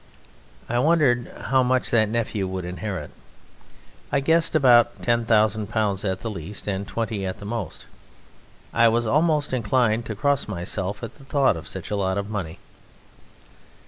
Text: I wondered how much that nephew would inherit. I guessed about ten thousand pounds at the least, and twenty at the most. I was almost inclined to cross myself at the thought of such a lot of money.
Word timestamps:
I 0.67 0.79
wondered 0.79 1.31
how 1.51 1.61
much 1.61 1.91
that 1.91 2.09
nephew 2.09 2.47
would 2.47 2.65
inherit. 2.65 3.11
I 4.11 4.19
guessed 4.19 4.55
about 4.55 5.03
ten 5.03 5.25
thousand 5.25 5.67
pounds 5.69 6.03
at 6.03 6.21
the 6.21 6.29
least, 6.31 6.67
and 6.67 6.87
twenty 6.87 7.23
at 7.23 7.37
the 7.37 7.45
most. 7.45 7.85
I 8.73 8.87
was 8.87 9.05
almost 9.05 9.53
inclined 9.53 10.07
to 10.07 10.15
cross 10.15 10.47
myself 10.47 11.03
at 11.03 11.13
the 11.13 11.23
thought 11.23 11.55
of 11.55 11.67
such 11.67 11.91
a 11.91 11.95
lot 11.95 12.17
of 12.17 12.31
money. 12.31 12.57